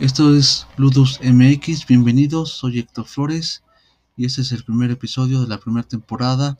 [0.00, 3.62] Esto es Ludus MX, bienvenidos, soy Héctor Flores
[4.16, 6.58] y este es el primer episodio de la primera temporada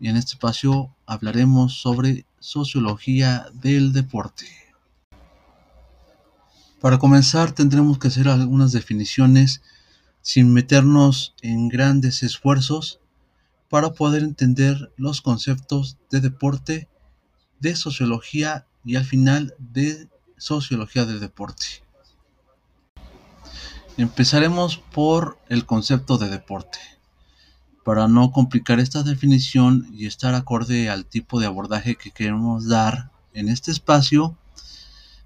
[0.00, 4.46] y en este espacio hablaremos sobre sociología del deporte.
[6.80, 9.62] Para comenzar tendremos que hacer algunas definiciones
[10.20, 12.98] sin meternos en grandes esfuerzos
[13.68, 16.88] para poder entender los conceptos de deporte,
[17.60, 21.85] de sociología y al final de sociología del deporte.
[23.98, 26.78] Empezaremos por el concepto de deporte.
[27.82, 33.10] Para no complicar esta definición y estar acorde al tipo de abordaje que queremos dar
[33.32, 34.36] en este espacio,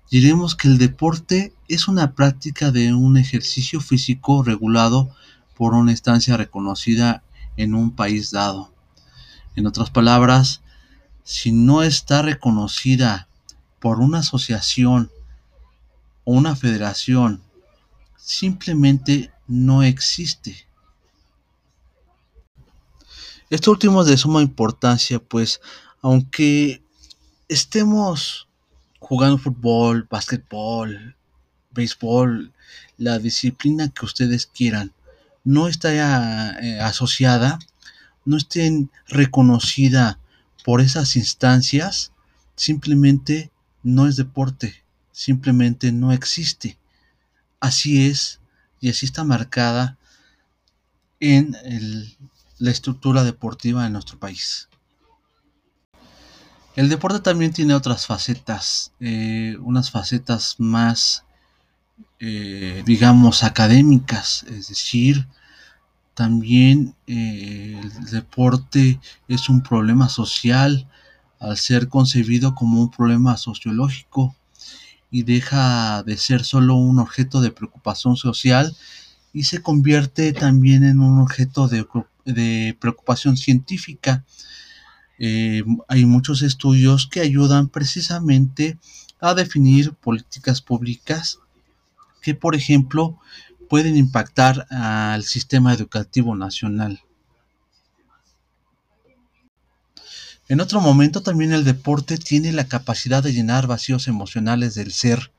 [0.08, 5.10] diremos que el deporte es una práctica de un ejercicio físico regulado
[5.56, 7.24] por una instancia reconocida
[7.56, 8.72] en un país dado.
[9.56, 10.60] En otras palabras,
[11.24, 13.26] si no está reconocida
[13.80, 15.10] por una asociación
[16.22, 17.42] o una federación
[18.22, 20.66] simplemente no existe.
[23.50, 25.60] Esto último es de suma importancia, pues
[26.02, 26.82] aunque
[27.48, 28.48] estemos
[29.00, 31.16] jugando fútbol, básquetbol,
[31.72, 32.52] béisbol,
[32.96, 34.92] la disciplina que ustedes quieran,
[35.42, 35.90] no está
[36.60, 37.58] eh, asociada,
[38.24, 40.20] no estén reconocida
[40.64, 42.12] por esas instancias,
[42.54, 43.50] simplemente
[43.82, 46.78] no es deporte, simplemente no existe.
[47.60, 48.40] Así es,
[48.80, 49.98] y así está marcada
[51.20, 51.54] en
[52.58, 54.68] la estructura deportiva de nuestro país.
[56.76, 61.24] El deporte también tiene otras facetas, eh, unas facetas más,
[62.18, 65.26] eh, digamos, académicas, es decir,
[66.14, 70.88] también eh, el deporte es un problema social
[71.38, 74.36] al ser concebido como un problema sociológico
[75.10, 78.76] y deja de ser solo un objeto de preocupación social
[79.32, 84.24] y se convierte también en un objeto de, preocupación científica.
[85.18, 88.78] Eh, hay muchos estudios que ayudan precisamente
[89.20, 91.38] a definir políticas públicas
[92.22, 93.18] que, por ejemplo,
[93.68, 97.00] pueden impactar al sistema educativo nacional.
[100.50, 105.30] En otro momento también el deporte tiene la capacidad de llenar vacíos emocionales del ser.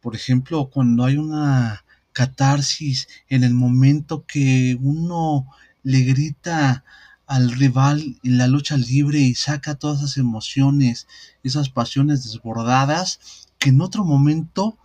[0.00, 1.84] Por ejemplo, cuando hay una
[2.14, 5.48] catarsis en el momento que uno
[5.82, 6.82] le grita
[7.26, 11.06] al rival en la lucha libre y saca todas esas emociones,
[11.44, 13.20] esas pasiones desbordadas,
[13.58, 14.78] que en otro momento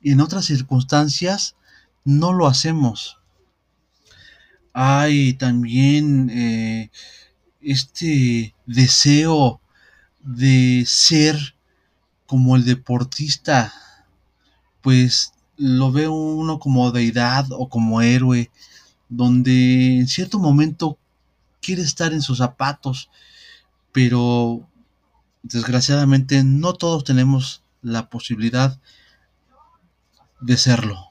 [0.00, 1.54] y en otras circunstancias
[2.04, 3.18] no lo hacemos.
[4.72, 6.90] Hay también eh,
[7.62, 9.60] este deseo
[10.22, 11.36] de ser
[12.26, 13.72] como el deportista,
[14.80, 18.50] pues lo ve uno como deidad o como héroe,
[19.08, 20.98] donde en cierto momento
[21.60, 23.10] quiere estar en sus zapatos,
[23.92, 24.66] pero
[25.42, 28.78] desgraciadamente no todos tenemos la posibilidad
[30.40, 31.09] de serlo.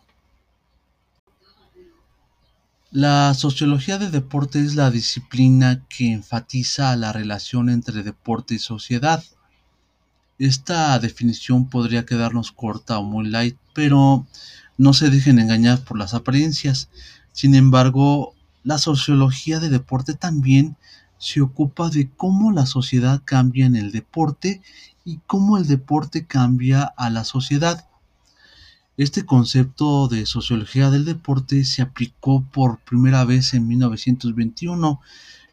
[2.92, 9.24] La sociología del deporte es la disciplina que enfatiza la relación entre deporte y sociedad.
[10.40, 14.26] Esta definición podría quedarnos corta o muy light, pero
[14.80, 16.90] no se dejen engañar por las apariencias.
[17.32, 18.34] Sin embargo,
[18.64, 20.76] la sociología del deporte también
[21.20, 24.64] se ocupa de cómo la sociedad cambia en el deporte
[25.06, 27.89] y cómo el deporte cambia a la sociedad.
[29.00, 35.00] Este concepto de sociología del deporte se aplicó por primera vez en 1921,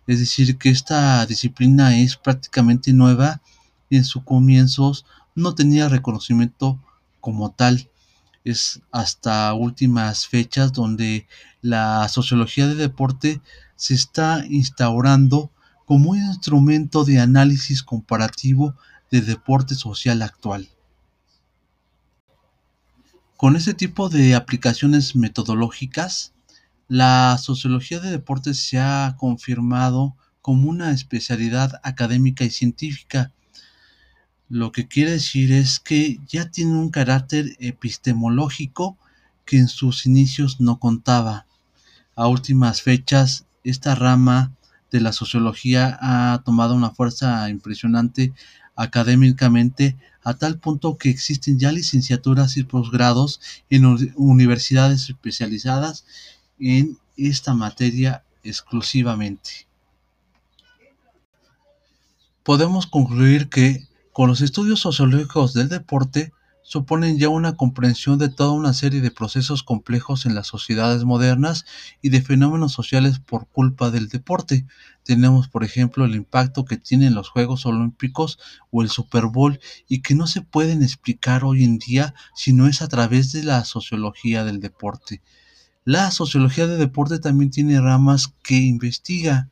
[0.08, 3.40] es decir, que esta disciplina es prácticamente nueva
[3.88, 6.80] y en sus comienzos no tenía reconocimiento
[7.20, 7.88] como tal.
[8.42, 11.28] Es hasta últimas fechas donde
[11.62, 13.40] la sociología del deporte
[13.76, 15.52] se está instaurando
[15.84, 18.74] como un instrumento de análisis comparativo
[19.12, 20.68] del deporte social actual.
[23.36, 26.32] Con este tipo de aplicaciones metodológicas,
[26.88, 33.32] la sociología de deportes se ha confirmado como una especialidad académica y científica,
[34.48, 38.96] lo que quiere decir es que ya tiene un carácter epistemológico
[39.44, 41.46] que en sus inicios no contaba.
[42.14, 44.54] A últimas fechas, esta rama
[44.90, 48.32] de la sociología ha tomado una fuerza impresionante
[48.76, 53.40] académicamente a tal punto que existen ya licenciaturas y posgrados
[53.70, 53.84] en
[54.16, 56.04] universidades especializadas
[56.58, 59.66] en esta materia exclusivamente.
[62.42, 66.32] Podemos concluir que con los estudios sociológicos del deporte
[66.68, 71.64] suponen ya una comprensión de toda una serie de procesos complejos en las sociedades modernas
[72.02, 74.66] y de fenómenos sociales por culpa del deporte.
[75.04, 78.40] Tenemos, por ejemplo, el impacto que tienen los Juegos Olímpicos
[78.72, 82.66] o el Super Bowl y que no se pueden explicar hoy en día si no
[82.66, 85.22] es a través de la sociología del deporte.
[85.84, 89.50] La sociología del deporte también tiene ramas que investiga.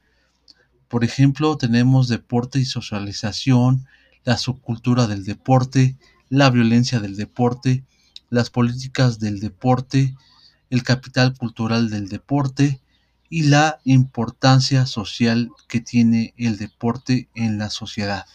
[0.89, 3.87] Por ejemplo, tenemos deporte y socialización,
[4.25, 5.97] la subcultura del deporte,
[6.29, 7.85] la violencia del deporte,
[8.31, 10.15] las políticas del deporte,
[10.71, 12.81] el capital cultural del deporte
[13.29, 18.27] y la importancia social que tiene el deporte en la sociedad.